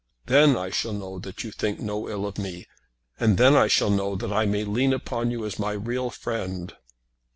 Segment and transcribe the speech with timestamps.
[0.25, 2.65] Then I shall know that you think no ill of me;
[3.19, 6.73] and then I shall know that I may lean upon you as my real friend."